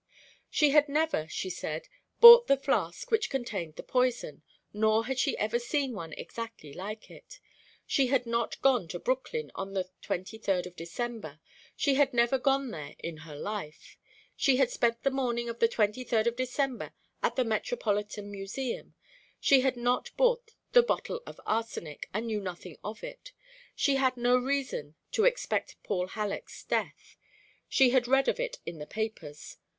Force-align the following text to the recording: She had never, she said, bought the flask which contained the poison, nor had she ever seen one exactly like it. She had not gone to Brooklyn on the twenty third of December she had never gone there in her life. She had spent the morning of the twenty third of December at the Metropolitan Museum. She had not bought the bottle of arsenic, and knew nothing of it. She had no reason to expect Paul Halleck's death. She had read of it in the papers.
She 0.49 0.71
had 0.71 0.89
never, 0.89 1.27
she 1.27 1.51
said, 1.51 1.87
bought 2.19 2.47
the 2.47 2.57
flask 2.57 3.11
which 3.11 3.29
contained 3.29 3.75
the 3.75 3.83
poison, 3.83 4.41
nor 4.73 5.05
had 5.05 5.19
she 5.19 5.37
ever 5.37 5.59
seen 5.59 5.93
one 5.93 6.13
exactly 6.13 6.73
like 6.73 7.11
it. 7.11 7.39
She 7.85 8.07
had 8.07 8.25
not 8.25 8.59
gone 8.63 8.87
to 8.87 8.99
Brooklyn 8.99 9.51
on 9.53 9.73
the 9.73 9.91
twenty 10.01 10.39
third 10.39 10.65
of 10.65 10.75
December 10.75 11.39
she 11.75 11.93
had 11.93 12.15
never 12.15 12.39
gone 12.39 12.71
there 12.71 12.95
in 12.97 13.17
her 13.17 13.35
life. 13.35 13.95
She 14.35 14.55
had 14.57 14.71
spent 14.71 15.03
the 15.03 15.11
morning 15.11 15.49
of 15.49 15.59
the 15.59 15.67
twenty 15.67 16.03
third 16.03 16.25
of 16.25 16.35
December 16.35 16.93
at 17.21 17.35
the 17.35 17.45
Metropolitan 17.45 18.31
Museum. 18.31 18.95
She 19.39 19.61
had 19.61 19.77
not 19.77 20.09
bought 20.17 20.55
the 20.71 20.81
bottle 20.81 21.21
of 21.27 21.39
arsenic, 21.45 22.09
and 22.11 22.25
knew 22.25 22.41
nothing 22.41 22.75
of 22.83 23.03
it. 23.03 23.33
She 23.75 23.97
had 23.97 24.17
no 24.17 24.35
reason 24.35 24.95
to 25.11 25.25
expect 25.25 25.75
Paul 25.83 26.07
Halleck's 26.07 26.63
death. 26.63 27.17
She 27.69 27.91
had 27.91 28.07
read 28.07 28.27
of 28.27 28.39
it 28.39 28.57
in 28.65 28.79
the 28.79 28.87
papers. 28.87 29.57